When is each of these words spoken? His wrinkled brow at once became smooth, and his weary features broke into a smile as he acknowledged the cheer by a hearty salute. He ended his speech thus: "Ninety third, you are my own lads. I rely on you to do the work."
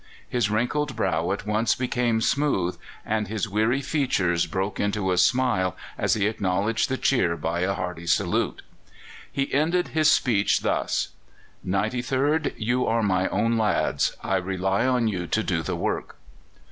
His 0.27 0.49
wrinkled 0.49 0.95
brow 0.95 1.31
at 1.31 1.45
once 1.45 1.75
became 1.75 2.21
smooth, 2.21 2.75
and 3.05 3.27
his 3.27 3.47
weary 3.47 3.81
features 3.81 4.47
broke 4.47 4.79
into 4.79 5.11
a 5.11 5.17
smile 5.19 5.77
as 5.95 6.15
he 6.15 6.25
acknowledged 6.25 6.89
the 6.89 6.97
cheer 6.97 7.37
by 7.37 7.59
a 7.59 7.75
hearty 7.75 8.07
salute. 8.07 8.63
He 9.31 9.53
ended 9.53 9.89
his 9.89 10.09
speech 10.11 10.61
thus: 10.61 11.09
"Ninety 11.63 12.01
third, 12.01 12.55
you 12.57 12.87
are 12.87 13.03
my 13.03 13.27
own 13.27 13.59
lads. 13.59 14.15
I 14.23 14.37
rely 14.37 14.87
on 14.87 15.07
you 15.07 15.27
to 15.27 15.43
do 15.43 15.61
the 15.61 15.75
work." 15.75 16.17